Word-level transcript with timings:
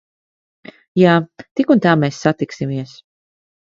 Jā. 1.01 1.13
Tik 1.61 1.77
un 1.77 1.87
tā 1.87 1.97
mēs 2.07 2.25
satiksimies. 2.29 3.01